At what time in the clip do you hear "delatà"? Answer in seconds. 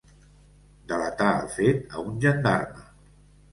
0.93-1.27